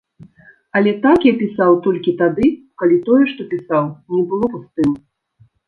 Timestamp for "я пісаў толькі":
1.29-2.15